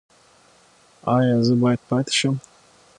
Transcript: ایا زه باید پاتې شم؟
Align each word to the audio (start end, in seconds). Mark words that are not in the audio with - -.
ایا 1.15 1.35
زه 1.47 1.53
باید 1.61 1.81
پاتې 1.89 2.13
شم؟ 2.19 2.35